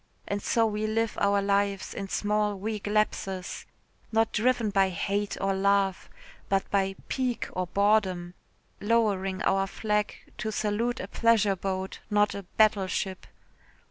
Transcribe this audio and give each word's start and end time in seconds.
And 0.27 0.41
so 0.41 0.65
we 0.65 0.87
live 0.87 1.15
our 1.21 1.43
lives 1.43 1.93
in 1.93 2.09
small 2.09 2.55
weak 2.55 2.87
lapses 2.87 3.67
not 4.11 4.31
driven 4.33 4.71
by 4.71 4.89
hate 4.89 5.37
or 5.39 5.53
love, 5.53 6.09
but 6.49 6.67
by 6.71 6.95
pique 7.07 7.47
or 7.53 7.67
boredom, 7.67 8.33
lowering 8.79 9.43
our 9.43 9.67
flag 9.67 10.15
to 10.39 10.51
salute 10.51 10.99
a 10.99 11.07
pleasure 11.07 11.55
boat, 11.55 11.99
not 12.09 12.33
a 12.33 12.41
battleship. 12.57 13.27